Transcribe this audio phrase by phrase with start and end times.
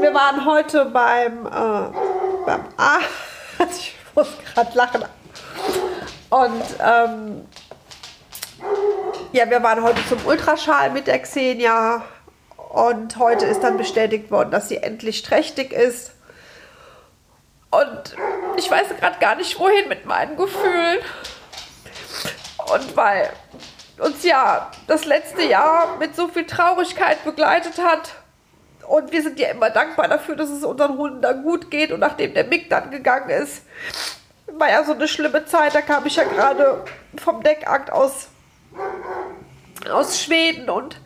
[0.00, 3.08] wir waren heute beim, äh, beim Arzt.
[3.70, 5.04] Ich muss gerade lachen.
[6.30, 7.48] Und ähm,
[9.32, 12.04] ja, wir waren heute zum Ultraschall mit der Xenia.
[12.56, 16.12] Und heute ist dann bestätigt worden, dass sie endlich trächtig ist.
[17.70, 18.16] Und
[18.56, 20.98] ich weiß gerade gar nicht, wohin mit meinen Gefühlen.
[22.72, 23.30] Und weil
[23.98, 28.12] uns ja das letzte Jahr mit so viel Traurigkeit begleitet hat.
[28.88, 31.92] Und wir sind ja immer dankbar dafür, dass es unseren Hunden dann gut geht.
[31.92, 33.62] Und nachdem der Mick dann gegangen ist,
[34.46, 35.74] war ja so eine schlimme Zeit.
[35.74, 36.84] Da kam ich ja gerade
[37.22, 38.28] vom Deckakt aus,
[39.90, 41.00] aus Schweden und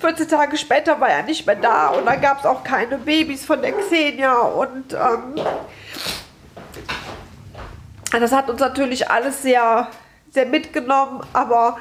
[0.00, 1.88] 14 Tage später war er nicht mehr da.
[1.88, 4.34] Und dann gab es auch keine Babys von der Xenia.
[4.34, 5.40] Und ähm,
[8.10, 9.88] das hat uns natürlich alles sehr,
[10.30, 11.78] sehr mitgenommen, aber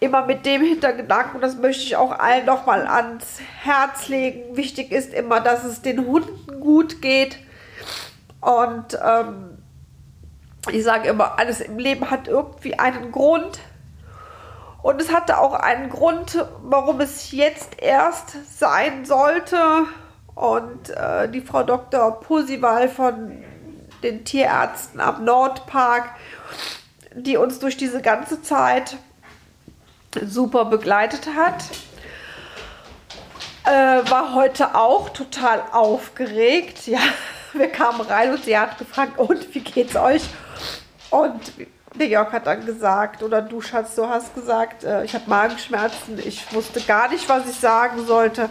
[0.00, 4.56] immer mit dem Hintergedanken, das möchte ich auch allen nochmal ans Herz legen.
[4.56, 7.38] Wichtig ist immer, dass es den Hunden gut geht.
[8.40, 9.58] Und ähm,
[10.70, 13.60] ich sage immer, alles im Leben hat irgendwie einen Grund.
[14.82, 19.58] Und es hatte auch einen Grund, warum es jetzt erst sein sollte.
[20.36, 22.20] Und äh, die Frau Dr.
[22.20, 23.42] Pusival von
[24.04, 26.10] den Tierärzten am Nordpark,
[27.14, 28.96] die uns durch diese ganze Zeit
[30.26, 31.64] super begleitet hat,
[33.64, 36.86] äh, war heute auch total aufgeregt.
[36.86, 37.00] Ja,
[37.52, 40.22] wir kamen rein und sie hat gefragt, und wie geht's euch?
[41.10, 41.52] Und
[41.94, 46.18] der Jörg hat dann gesagt, oder du Schatz, du hast gesagt, äh, ich habe Magenschmerzen,
[46.18, 48.48] ich wusste gar nicht, was ich sagen sollte.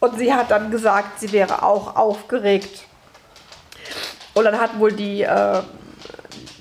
[0.00, 2.84] Und sie hat dann gesagt, sie wäre auch aufgeregt.
[4.34, 5.62] Und dann hat wohl die, äh,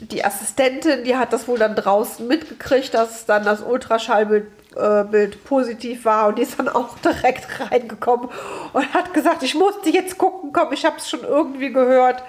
[0.01, 5.43] die Assistentin, die hat das wohl dann draußen mitgekriegt, dass dann das Ultraschallbild äh, Bild
[5.45, 8.29] positiv war und die ist dann auch direkt reingekommen
[8.73, 12.23] und hat gesagt, ich musste jetzt gucken, komm, ich habe es schon irgendwie gehört.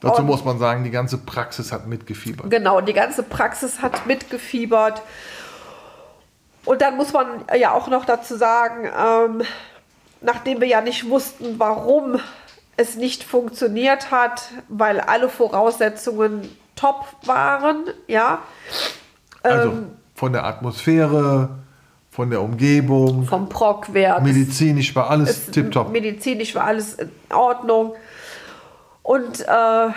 [0.00, 2.50] Dazu Und- muss man sagen, die ganze Praxis hat mitgefiebert.
[2.50, 5.02] Genau, die ganze Praxis hat mitgefiebert.
[6.64, 9.42] Und dann muss man ja auch noch dazu sagen, ähm,
[10.20, 12.18] nachdem wir ja nicht wussten, warum
[12.78, 18.38] es nicht funktioniert hat, weil alle Voraussetzungen top waren, ja.
[19.42, 21.50] Also Ähm, von der Atmosphäre,
[22.10, 24.22] von der Umgebung, vom Prockwert.
[24.22, 25.90] medizinisch war alles Es- tipptopp.
[25.90, 27.94] Medizinisch war alles in Ordnung.
[29.02, 29.88] Und äh,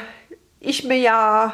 [0.59, 1.53] ich mir ja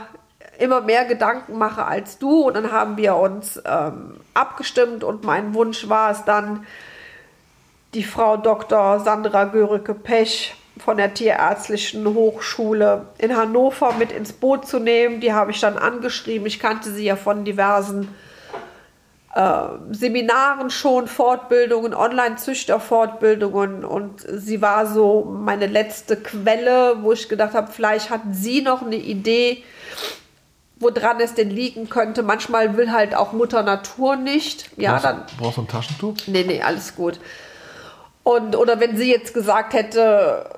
[0.59, 2.47] immer mehr Gedanken mache als du.
[2.47, 6.65] Und dann haben wir uns ähm, abgestimmt und mein Wunsch war es dann,
[7.93, 8.99] die Frau Dr.
[8.99, 15.19] Sandra Görike-Pech von der Tierärztlichen Hochschule in Hannover mit ins Boot zu nehmen.
[15.21, 16.47] Die habe ich dann angeschrieben.
[16.47, 18.07] Ich kannte sie ja von diversen
[19.91, 27.71] Seminaren schon, Fortbildungen, Online-Züchterfortbildungen und sie war so meine letzte Quelle, wo ich gedacht habe,
[27.71, 29.63] vielleicht hat sie noch eine Idee,
[30.77, 32.23] woran es denn liegen könnte.
[32.23, 34.71] Manchmal will halt auch Mutter Natur nicht.
[34.75, 35.23] Ja, brauchst, dann.
[35.37, 36.15] brauchst du ein Taschentuch?
[36.25, 37.19] Nee, nee, alles gut.
[38.23, 40.49] Und, oder wenn sie jetzt gesagt hätte,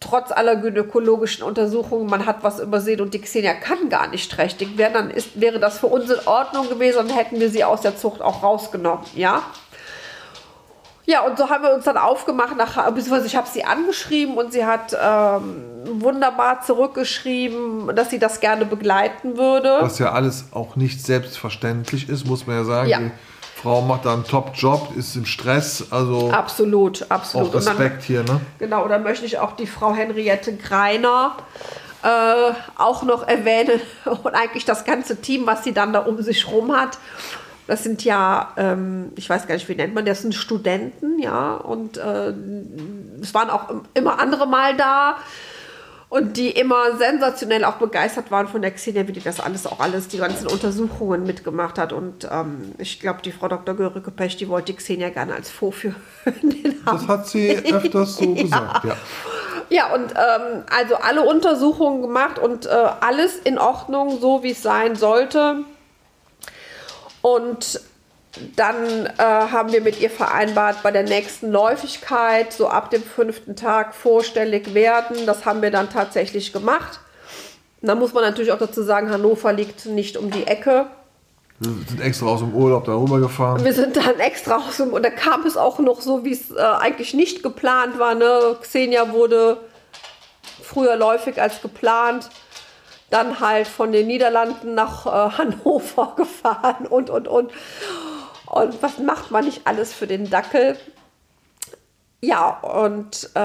[0.00, 4.76] trotz aller gynäkologischen Untersuchungen, man hat was übersehen und die Xenia kann gar nicht trächtig
[4.76, 7.80] werden, dann ist, wäre das für uns in Ordnung gewesen und hätten wir sie aus
[7.80, 9.42] der Zucht auch rausgenommen, ja.
[11.06, 14.52] Ja, und so haben wir uns dann aufgemacht, nach, beziehungsweise ich habe sie angeschrieben und
[14.52, 19.78] sie hat ähm, wunderbar zurückgeschrieben, dass sie das gerne begleiten würde.
[19.80, 22.88] Was ja alles auch nicht selbstverständlich ist, muss man ja sagen.
[22.88, 23.00] Ja.
[23.66, 27.48] Frau macht da einen Top-Job, ist im Stress, also Absolut, absolut.
[27.50, 28.40] auch Und dann- Respekt hier, ne?
[28.60, 31.32] Genau, da möchte ich auch die Frau Henriette Greiner
[32.04, 36.46] äh, auch noch erwähnen und eigentlich das ganze Team, was sie dann da um sich
[36.48, 36.98] rum hat.
[37.66, 41.54] Das sind ja, ähm, ich weiß gar nicht, wie nennt man das, sind Studenten, ja,
[41.56, 42.32] und äh,
[43.20, 45.16] es waren auch im- immer andere mal da
[46.16, 49.80] und die immer sensationell auch begeistert waren von der Xenia, wie die das alles auch
[49.80, 51.92] alles, die ganzen Untersuchungen mitgemacht hat.
[51.92, 53.74] Und ähm, ich glaube, die Frau Dr.
[53.74, 56.98] Görike Pech, die wollte die Xenia gerne als Vorführerin haben.
[56.98, 58.96] Das hat sie öfters so gesagt, ja.
[59.68, 64.62] Ja, und ähm, also alle Untersuchungen gemacht und äh, alles in Ordnung, so wie es
[64.62, 65.64] sein sollte.
[67.20, 67.80] Und
[68.56, 73.56] dann äh, haben wir mit ihr vereinbart, bei der nächsten Läufigkeit, so ab dem fünften
[73.56, 75.26] Tag vorstellig werden.
[75.26, 77.00] Das haben wir dann tatsächlich gemacht.
[77.82, 80.86] Dann muss man natürlich auch dazu sagen, Hannover liegt nicht um die Ecke.
[81.58, 83.64] Wir sind extra aus dem Urlaub da rübergefahren.
[83.64, 86.50] Wir sind dann extra aus dem, und da kam es auch noch so, wie es
[86.50, 88.14] äh, eigentlich nicht geplant war.
[88.14, 88.56] Ne?
[88.60, 89.58] Xenia wurde
[90.62, 92.28] früher läufig als geplant.
[93.08, 97.50] Dann halt von den Niederlanden nach äh, Hannover gefahren und, und, und.
[98.46, 100.76] Und was macht man nicht alles für den Dackel?
[102.22, 103.38] Ja, und äh,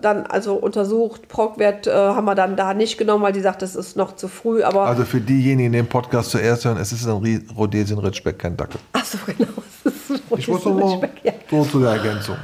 [0.00, 3.74] dann also untersucht, Progwert äh, haben wir dann da nicht genommen, weil die sagt, es
[3.74, 4.62] ist noch zu früh.
[4.62, 8.56] Aber Also für diejenigen, die den Podcast zuerst hören, es ist ein Ri- Rhodesien-Ritschbeck, kein
[8.56, 8.80] Dackel.
[8.92, 9.48] ach so genau,
[9.84, 11.32] es ist ein Ich muss noch mal ja.
[11.50, 12.36] so zu der Ergänzung.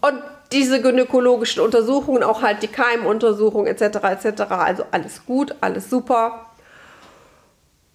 [0.00, 0.14] Und
[0.52, 3.82] diese gynäkologischen Untersuchungen, auch halt die Keimuntersuchung etc.
[4.02, 4.40] etc.
[4.50, 6.46] Also alles gut, alles super.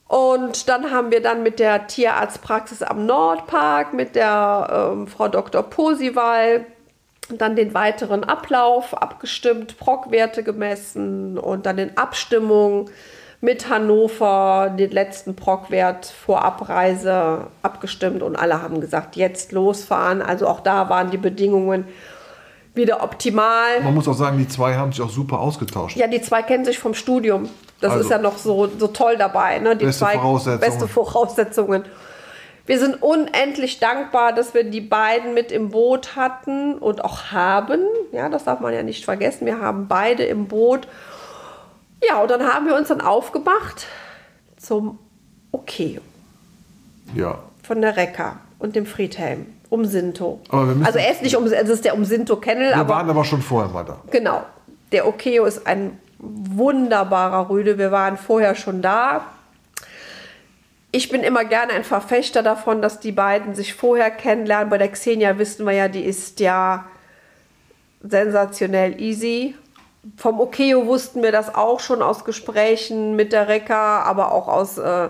[0.08, 5.64] Und dann haben wir dann mit der Tierarztpraxis am Nordpark, mit der ähm, Frau Dr.
[5.64, 6.66] Posival,
[7.30, 12.90] dann den weiteren Ablauf abgestimmt, Progwerte gemessen und dann in Abstimmung
[13.42, 20.22] mit Hannover den letzten Progwert vor Abreise abgestimmt und alle haben gesagt, jetzt losfahren.
[20.22, 21.86] Also auch da waren die Bedingungen
[22.76, 23.82] wieder optimal.
[23.84, 25.96] Man muss auch sagen, die zwei haben sich auch super ausgetauscht.
[25.96, 27.50] Ja, die zwei kennen sich vom Studium.
[27.82, 28.04] Das Also.
[28.06, 29.60] ist ja noch so, so toll dabei.
[29.60, 29.76] Ne?
[29.76, 30.60] Die Beste zwei Voraussetzungen.
[30.60, 31.86] beste Voraussetzungen.
[32.66, 37.82] Wir sind unendlich dankbar, dass wir die beiden mit im Boot hatten und auch haben.
[38.12, 39.46] Ja, das darf man ja nicht vergessen.
[39.46, 40.88] Wir haben beide im Boot.
[42.08, 43.86] Ja, und dann haben wir uns dann aufgemacht
[44.58, 44.98] zum
[45.52, 46.00] Okay
[47.14, 47.40] Ja.
[47.64, 50.40] von der Recker und dem Friedhelm um Sinto.
[50.50, 53.26] Also er ist nicht um, es ist der um Sinto Kennel, Wir aber waren aber
[53.26, 54.00] schon vorher mal da.
[54.12, 54.44] Genau.
[54.92, 57.78] Der Okeo ist ein wunderbarer Rüde.
[57.78, 59.26] Wir waren vorher schon da.
[60.92, 64.70] Ich bin immer gerne ein Verfechter davon, dass die beiden sich vorher kennenlernen.
[64.70, 66.86] Bei der Xenia wissen wir ja, die ist ja
[68.02, 69.56] sensationell easy.
[70.18, 74.78] Vom Okeo wussten wir das auch schon aus Gesprächen mit der Rekka, aber auch aus
[74.78, 75.10] äh,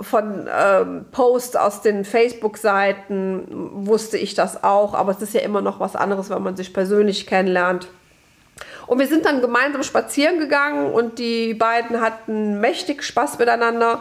[0.00, 3.48] von ähm, Posts aus den Facebook-Seiten
[3.86, 6.72] wusste ich das auch, aber es ist ja immer noch was anderes, wenn man sich
[6.72, 7.88] persönlich kennenlernt.
[8.88, 14.00] Und wir sind dann gemeinsam spazieren gegangen und die beiden hatten mächtig Spaß miteinander.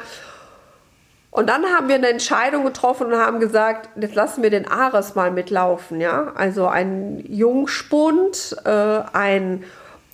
[1.30, 5.14] Und dann haben wir eine Entscheidung getroffen und haben gesagt, jetzt lassen wir den Ares
[5.14, 6.32] mal mitlaufen, ja.
[6.36, 9.66] Also ein Jungspund, äh, ein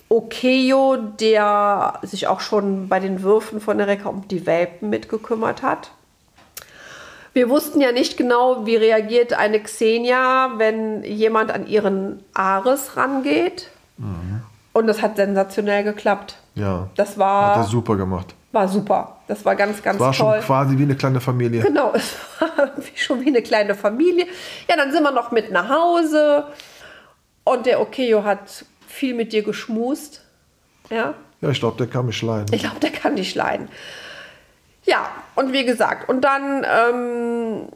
[0.08, 5.62] Okeo, der sich auch schon bei den Würfen von der Recke um die Welpen mitgekümmert
[5.62, 5.92] hat.
[7.32, 13.70] Wir wussten ja nicht genau, wie reagiert eine Xenia, wenn jemand an ihren Ares rangeht.
[14.74, 16.36] Und das hat sensationell geklappt.
[16.54, 16.88] Ja.
[16.96, 18.34] Das war- Hat er super gemacht.
[18.52, 19.16] War super.
[19.26, 20.34] Das war ganz, ganz War toll.
[20.36, 21.62] schon quasi wie eine kleine Familie.
[21.62, 24.26] Genau, es war schon wie eine kleine Familie.
[24.68, 26.46] Ja, dann sind wir noch mit nach Hause
[27.44, 30.20] und der Okeo hat viel mit dir geschmust.
[30.90, 32.46] Ja, Ja, ich glaube, der kann mich leiden.
[32.52, 33.68] ich glaube, der kann dich leiden.
[34.84, 37.68] Ja, und wie gesagt, und dann ähm,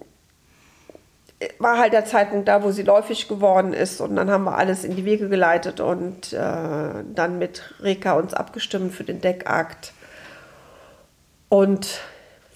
[1.58, 4.84] war halt der Zeitpunkt da, wo sie läufig geworden ist und dann haben wir alles
[4.84, 6.38] in die Wege geleitet und äh,
[7.14, 9.92] dann mit Reka uns abgestimmt für den Deckakt.
[11.48, 12.00] Und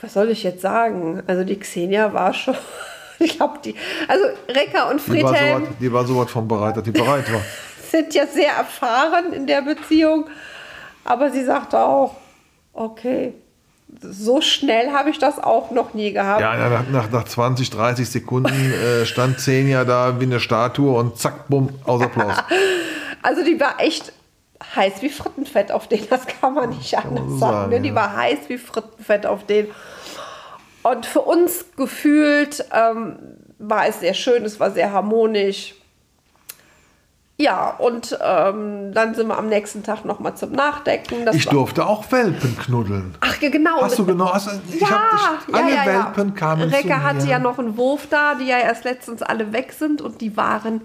[0.01, 1.23] was soll ich jetzt sagen?
[1.27, 2.57] Also die Xenia war schon,
[3.19, 3.75] ich glaube, die,
[4.09, 7.41] also Reka und Friedhelm die war so was von bereit, dass die bereit war.
[7.93, 10.27] sind ja sehr erfahren in der Beziehung.
[11.05, 12.17] Aber sie sagte auch,
[12.73, 13.35] okay,
[14.01, 16.41] so schnell habe ich das auch noch nie gehabt.
[16.41, 21.19] Ja, nach, nach, nach 20, 30 Sekunden äh, stand Xenia da wie eine Statue und
[21.19, 22.37] zack, bumm, aus Applaus.
[23.25, 24.13] Also die war echt
[24.75, 27.53] heiß wie Frittenfett auf den, das kann man nicht anders so sagen.
[27.53, 27.81] sagen, ne?
[27.81, 27.95] Die ja.
[27.95, 29.69] war heiß wie Frittenfett auf den.
[30.83, 33.17] Und für uns gefühlt ähm,
[33.59, 35.77] war es sehr schön, es war sehr harmonisch.
[37.39, 41.25] Ja, und ähm, dann sind wir am nächsten Tag nochmal zum Nachdenken.
[41.25, 43.15] Das Ich durfte auch Welpen knuddeln.
[43.21, 43.81] Ach ja, genau.
[43.83, 44.33] Hast du genau?
[44.33, 46.05] Hast, ich ja, hab, ich, alle ja, ja, ja.
[46.15, 49.53] Welpen kamen zu Recke hatte ja noch einen Wurf da, die ja erst letztens alle
[49.53, 50.83] weg sind und die waren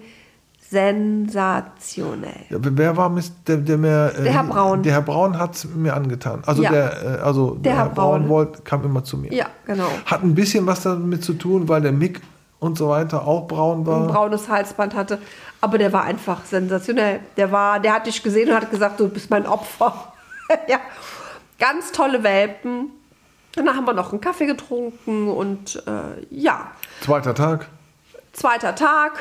[0.70, 2.44] sensationell.
[2.50, 4.82] Ja, wer war Mist, der, der mir, äh, Der Herr Braun.
[4.82, 6.42] Der Herr Braun hat es mir angetan.
[6.46, 6.70] Also Ja.
[6.70, 8.28] der, äh, also der, Herr Herr Braun, Braun.
[8.28, 9.32] wollte, kam immer zu mir.
[9.32, 9.88] Ja, genau.
[10.06, 12.20] Hat ein bisschen was damit zu tun, weil der Mick
[12.60, 14.02] und so weiter auch braun war.
[14.02, 15.18] Ein braunes Halsband hatte,
[15.60, 17.20] aber der war einfach sensationell.
[17.36, 20.12] Der war, der hat dich gesehen und hat gesagt, du bist mein Opfer.
[20.68, 20.80] ja,
[21.58, 22.90] ganz tolle Welpen.
[23.56, 27.66] Und dann haben wir noch einen Kaffee getrunken und äh, ja, Zweiter Tag.
[28.32, 29.18] zweiter Tag.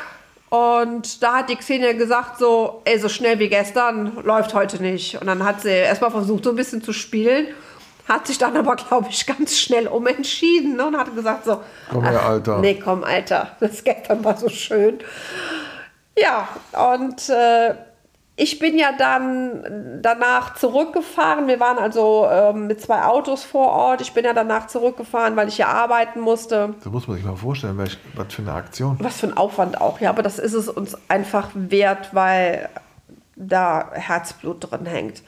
[0.50, 5.20] Und da hat die Xenia gesagt, so, ey, so schnell wie gestern läuft heute nicht.
[5.20, 7.48] Und dann hat sie erstmal versucht, so ein bisschen zu spielen.
[8.08, 12.04] Hat sich dann aber, glaube ich, ganz schnell umentschieden ne, und hat gesagt so, Komm
[12.04, 12.60] her, Alter.
[12.60, 15.00] Nee, komm, Alter, das gestern war so schön.
[16.18, 16.48] Ja,
[16.96, 17.76] und äh,
[18.40, 21.48] ich bin ja dann danach zurückgefahren.
[21.48, 24.02] Wir waren also ähm, mit zwei Autos vor Ort.
[24.02, 26.76] Ich bin ja danach zurückgefahren, weil ich ja arbeiten musste.
[26.84, 28.98] Da muss man sich mal vorstellen, was für eine Aktion.
[29.00, 32.70] Was für ein Aufwand auch, ja, aber das ist es uns einfach wert, weil
[33.36, 35.24] da Herzblut drin hängt.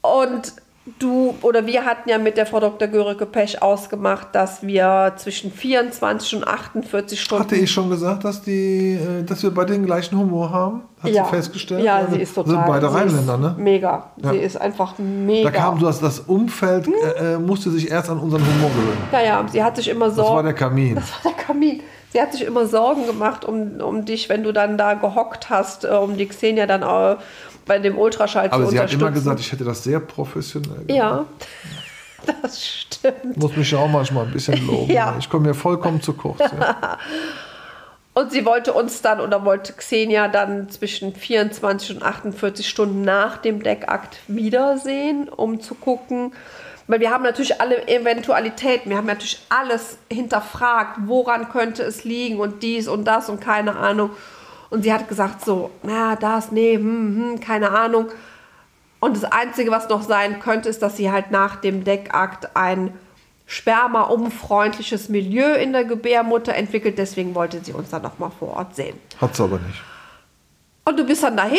[0.00, 0.52] Und
[0.98, 2.88] du oder wir hatten ja mit der Frau Dr.
[2.88, 7.44] Görike Pech ausgemacht, dass wir zwischen 24 und 48 Stunden.
[7.44, 10.82] Hatte ich schon gesagt, dass, die, äh, dass wir beide den gleichen Humor haben?
[11.02, 11.24] Hat ja.
[11.24, 11.84] sie festgestellt?
[11.84, 12.52] Ja, sie ist total.
[12.52, 13.54] Sind beide Rheinländer, ne?
[13.58, 14.10] Mega.
[14.22, 14.32] Ja.
[14.32, 15.50] Sie ist einfach mega.
[15.50, 19.08] Da kam so, dass das Umfeld äh, äh, musste sich erst an unseren Humor gewöhnen.
[19.12, 20.36] ja, ja, sie hat sich immer Das Sorgen.
[20.36, 20.96] war der Kamin.
[20.96, 21.80] Das war der Kamin.
[22.10, 25.84] Sie hat sich immer Sorgen gemacht um, um dich, wenn du dann da gehockt hast,
[25.84, 27.16] äh, um die Xenia dann auch
[27.66, 29.00] bei dem Ultraschall Aber zu sie hat unterstützen.
[29.00, 30.90] immer gesagt, ich hätte das sehr professionell gemacht.
[30.90, 31.26] ja,
[32.42, 33.36] das stimmt.
[33.36, 34.90] Muss mich ja auch manchmal ein bisschen loben.
[34.90, 35.16] Ja.
[35.18, 36.38] Ich komme mir vollkommen zu kurz.
[36.40, 36.98] Ja.
[38.14, 43.38] Und sie wollte uns dann oder wollte Xenia dann zwischen 24 und 48 Stunden nach
[43.38, 46.32] dem Deckakt wiedersehen, um zu gucken.
[46.86, 52.38] Weil wir haben natürlich alle Eventualitäten, wir haben natürlich alles hinterfragt, woran könnte es liegen
[52.38, 54.10] und dies und das und keine Ahnung.
[54.70, 58.08] Und sie hat gesagt so, na das, nee, hm, hm, keine Ahnung.
[59.00, 62.92] Und das Einzige, was noch sein könnte, ist, dass sie halt nach dem Deckakt ein
[63.46, 66.96] spermaumfreundliches Milieu in der Gebärmutter entwickelt.
[66.96, 68.98] Deswegen wollte sie uns dann nochmal vor Ort sehen.
[69.20, 69.82] Hat sie aber nicht.
[70.84, 71.58] Und du bist dann dahin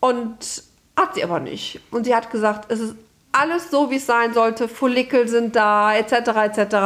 [0.00, 0.62] und
[0.96, 1.80] hat sie aber nicht.
[1.90, 2.94] Und sie hat gesagt, es ist
[3.32, 4.68] alles so, wie es sein sollte.
[4.68, 6.12] Follikel sind da, etc.,
[6.58, 6.76] etc.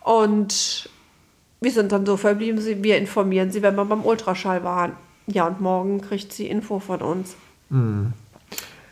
[0.00, 0.90] Und
[1.60, 4.92] wir sind dann so verblieben, wir informieren sie, wenn wir beim Ultraschall waren.
[5.26, 7.36] Ja, und morgen kriegt sie Info von uns.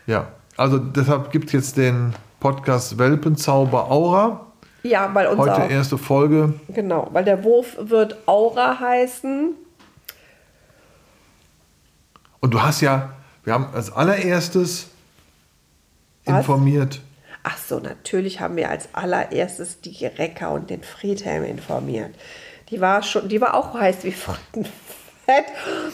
[0.06, 4.46] Ja, also deshalb gibt es jetzt den Podcast Welpenzauber Aura.
[4.82, 5.70] Ja, weil uns Heute auch.
[5.70, 6.54] erste Folge.
[6.68, 9.54] Genau, weil der Wurf wird Aura heißen.
[12.40, 14.88] Und du hast ja, wir haben als allererstes
[16.26, 16.36] Was?
[16.38, 17.00] informiert.
[17.44, 22.14] Ach so, natürlich haben wir als allererstes die Recker und den Friedhelm informiert.
[22.70, 24.72] Die war schon, die war auch heiß wie Frittenfett.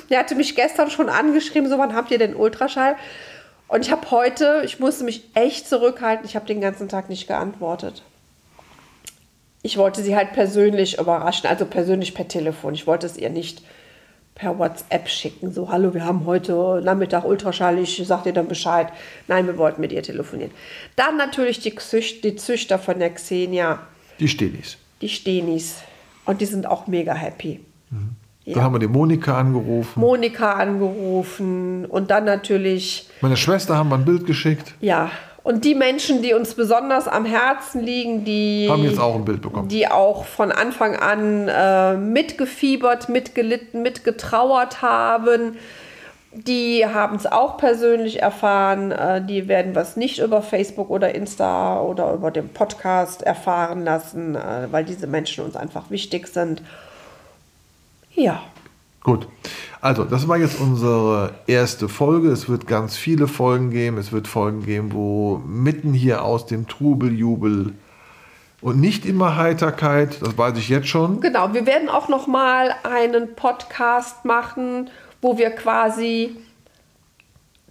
[0.08, 2.96] Die hatte mich gestern schon angeschrieben, so wann habt ihr den Ultraschall?
[3.68, 7.28] Und ich habe heute, ich musste mich echt zurückhalten, ich habe den ganzen Tag nicht
[7.28, 8.02] geantwortet.
[9.62, 12.74] Ich wollte sie halt persönlich überraschen, also persönlich per Telefon.
[12.74, 13.62] Ich wollte es ihr nicht
[14.34, 15.52] per WhatsApp schicken.
[15.52, 18.88] So, hallo, wir haben heute Nachmittag Ultraschall, ich sag dir dann Bescheid.
[19.28, 20.50] Nein, wir wollten mit ihr telefonieren.
[20.96, 23.80] Dann natürlich die, Zücht, die Züchter von der Xenia,
[24.18, 24.78] Die Stelis.
[25.02, 25.82] die Stenis.
[26.26, 27.60] Und die sind auch mega happy.
[28.46, 30.00] Dann haben wir die Monika angerufen.
[30.00, 34.74] Monika angerufen und dann natürlich, Meine Schwester haben wir ein Bild geschickt.
[34.80, 35.10] ja,
[35.42, 39.40] und die Menschen, die uns besonders am Herzen liegen, die Haben jetzt auch ein Bild
[39.40, 39.68] bekommen.
[39.68, 45.56] die auch von Anfang an äh, mitgefiebert, mitgelitten, mitgetrauert haben.
[46.32, 48.92] Die haben es auch persönlich erfahren.
[48.92, 54.36] Äh, die werden was nicht über Facebook oder Insta oder über den Podcast erfahren lassen,
[54.36, 56.62] äh, weil diese Menschen uns einfach wichtig sind.
[58.14, 58.42] Ja,
[59.02, 59.26] Gut.
[59.80, 62.30] Also, das war jetzt unsere erste Folge.
[62.30, 63.96] Es wird ganz viele Folgen geben.
[63.96, 67.72] Es wird Folgen geben, wo mitten hier aus dem Trubel, Jubel
[68.60, 71.20] und nicht immer Heiterkeit, das weiß ich jetzt schon.
[71.20, 71.54] genau.
[71.54, 76.36] Wir werden auch noch mal einen Podcast machen, wo wir quasi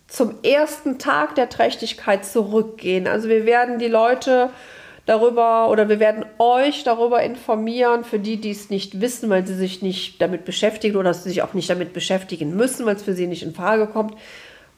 [0.07, 3.07] zum ersten Tag der Trächtigkeit zurückgehen.
[3.07, 4.49] Also wir werden die Leute
[5.05, 9.55] darüber oder wir werden euch darüber informieren, für die, die es nicht wissen, weil sie
[9.55, 13.13] sich nicht damit beschäftigen oder sie sich auch nicht damit beschäftigen müssen, weil es für
[13.13, 14.15] sie nicht in Frage kommt.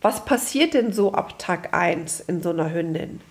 [0.02, 3.22] Was passiert denn so ab Tag 1 in so einer Hündin?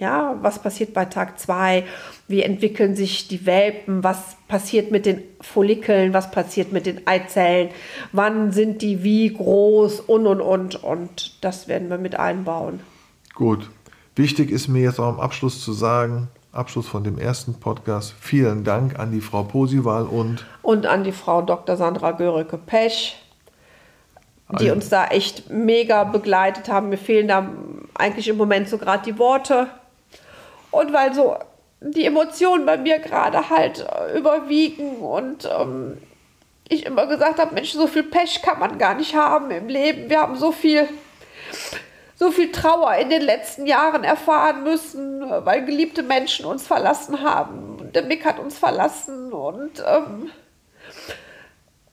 [0.00, 1.84] Ja, was passiert bei Tag 2?
[2.26, 4.02] Wie entwickeln sich die Welpen?
[4.02, 6.14] Was passiert mit den Follikeln?
[6.14, 7.68] Was passiert mit den Eizellen?
[8.10, 10.00] Wann sind die wie groß?
[10.00, 10.82] Und, und, und.
[10.82, 12.80] Und das werden wir mit einbauen.
[13.34, 13.68] Gut.
[14.16, 18.64] Wichtig ist mir jetzt auch am Abschluss zu sagen, Abschluss von dem ersten Podcast, vielen
[18.64, 21.76] Dank an die Frau Posival und Und an die Frau Dr.
[21.76, 23.16] Sandra Görike-Pech,
[24.58, 26.88] die uns da echt mega begleitet haben.
[26.88, 27.50] Mir fehlen da
[27.94, 29.68] eigentlich im Moment so gerade die Worte.
[30.70, 31.36] Und weil so
[31.80, 35.98] die Emotionen bei mir gerade halt äh, überwiegen und ähm,
[36.68, 40.08] ich immer gesagt habe, Mensch, so viel Pech kann man gar nicht haben im Leben.
[40.08, 40.88] Wir haben so viel,
[42.14, 47.22] so viel Trauer in den letzten Jahren erfahren müssen, äh, weil geliebte Menschen uns verlassen
[47.22, 47.90] haben.
[47.94, 50.30] Der Mick hat uns verlassen und ähm,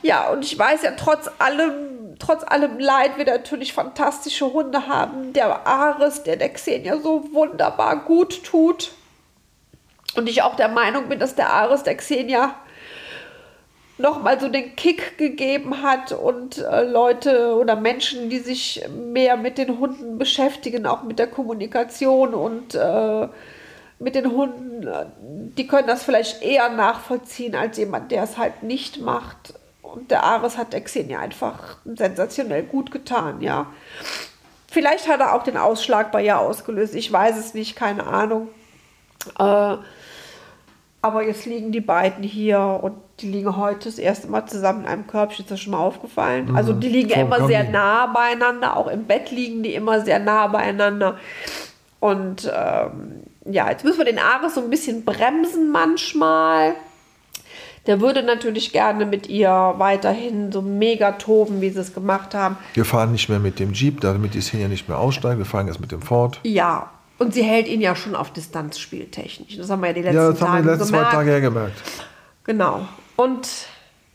[0.03, 5.33] ja, und ich weiß ja trotz allem, trotz allem Leid wir natürlich fantastische Hunde haben.
[5.33, 8.91] Der Ares, der der Xenia so wunderbar gut tut.
[10.15, 12.55] Und ich auch der Meinung bin, dass der Ares der Xenia
[13.97, 19.57] nochmal so den Kick gegeben hat und äh, Leute oder Menschen, die sich mehr mit
[19.57, 23.27] den Hunden beschäftigen, auch mit der Kommunikation und äh,
[23.99, 25.05] mit den Hunden, äh,
[25.57, 29.53] die können das vielleicht eher nachvollziehen als jemand, der es halt nicht macht.
[29.97, 33.65] Und der Ares hat der Xenia einfach sensationell gut getan, ja.
[34.69, 36.93] Vielleicht hat er auch den Ausschlag bei ihr ausgelöst.
[36.93, 38.49] Ich weiß es nicht, keine Ahnung.
[39.39, 39.77] Äh,
[41.01, 44.87] aber jetzt liegen die beiden hier und die liegen heute das erste Mal zusammen in
[44.87, 45.45] einem Körbchen.
[45.45, 46.55] Ist das schon mal aufgefallen?
[46.55, 48.77] Also die liegen ja immer sehr nah beieinander.
[48.77, 51.17] Auch im Bett liegen die immer sehr nah beieinander.
[51.99, 56.75] Und ähm, ja, jetzt müssen wir den Ares so ein bisschen bremsen manchmal.
[57.87, 62.57] Der würde natürlich gerne mit ihr weiterhin so mega toben, wie sie es gemacht haben.
[62.73, 65.37] Wir fahren nicht mehr mit dem Jeep, damit die Xenia nicht mehr aussteigen.
[65.39, 66.39] Wir fahren jetzt mit dem Ford.
[66.43, 69.57] Ja, und sie hält ihn ja schon auf Distanz spieltechnisch.
[69.57, 71.03] Das haben wir ja die letzten Ja, das haben wir Tage die letzten zwei.
[71.03, 71.81] Tage ja gemerkt.
[72.43, 72.81] Genau.
[73.15, 73.47] Und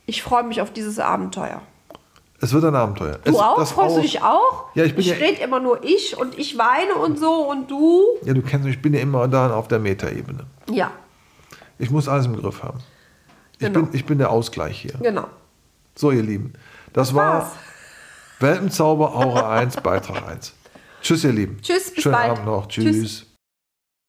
[0.06, 1.62] ich freue mich auf dieses Abenteuer.
[2.40, 3.18] Es wird ein Abenteuer.
[3.24, 3.56] Du es, auch?
[3.66, 4.66] Freust du Aus- dich auch?
[4.74, 8.02] Ja, ich bin ja- rede immer nur ich und ich weine und so und du.
[8.24, 10.44] Ja, du kennst mich, ich bin ja immer da auf der Metaebene.
[10.70, 10.90] Ja,
[11.78, 12.78] Ich muss alles im Griff haben.
[13.62, 13.86] Ich, Genau.
[13.86, 14.94] bin, ich bin der Ausgleich hier.
[15.00, 15.26] genau.
[15.94, 16.52] So, ihr Lieben.
[16.92, 17.52] Das war war's.
[18.40, 20.52] Welpenzauber Aura 1, Beitrag 1.
[21.02, 21.58] Tschüss, ihr Lieben.
[21.62, 22.30] Tschüss, bis Schönen bald.
[22.32, 22.66] Abend noch.
[22.68, 22.84] Tschüss.
[22.96, 23.26] Tschüss.